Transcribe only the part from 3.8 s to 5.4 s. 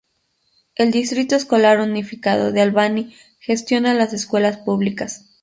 las escuelas públicas.